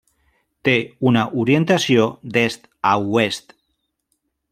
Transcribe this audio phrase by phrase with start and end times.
[0.67, 0.71] Té
[1.09, 2.07] una orientació
[2.37, 3.55] d'est a oest.